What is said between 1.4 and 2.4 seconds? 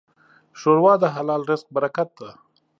رزق برکت ده.